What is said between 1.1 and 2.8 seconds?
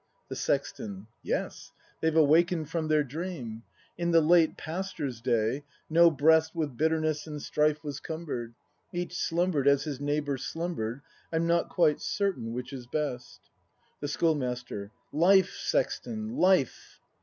Yes; they've awaken'd